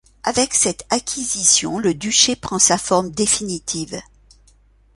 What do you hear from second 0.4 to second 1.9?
cette acquisition,